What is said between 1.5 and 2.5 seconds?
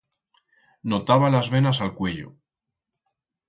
venas a'l cuello.